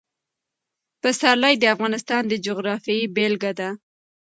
پسرلی 1.01 1.55
د 1.59 1.63
افغانستان 1.75 2.21
د 2.27 2.33
جغرافیې 2.45 3.11
بېلګه 3.15 3.51
ده. 3.59 3.69